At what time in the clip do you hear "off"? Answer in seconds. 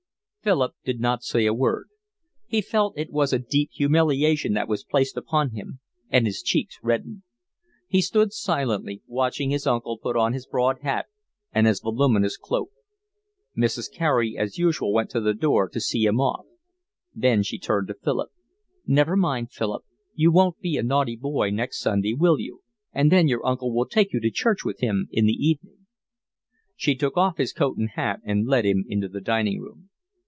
16.19-16.47, 27.15-27.37